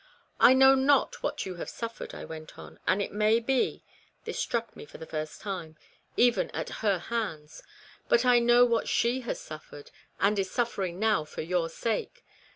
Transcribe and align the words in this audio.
"I 0.39 0.55
know 0.55 0.73
not 0.73 1.21
what 1.21 1.45
you 1.45 1.57
have 1.57 1.69
suffered," 1.69 2.15
I 2.15 2.25
went 2.25 2.57
on," 2.57 2.79
and 2.87 3.03
it 3.03 3.13
may 3.13 3.39
be" 3.39 3.83
(this 4.25 4.39
struck 4.39 4.75
me 4.75 4.83
for 4.83 4.97
the 4.97 5.05
first 5.05 5.41
time)" 5.41 5.77
even 6.27 6.49
at 6.55 6.69
her 6.81 6.97
hands; 6.97 7.61
but 8.09 8.25
I 8.25 8.39
know 8.39 8.65
what 8.65 8.89
she 8.89 9.21
has 9.25 9.39
suffered, 9.39 9.91
and 10.19 10.39
is 10.39 10.49
suffering 10.49 10.97
now 10.97 11.23
for 11.23 11.41
your 11.41 11.69
sake. 11.69 12.25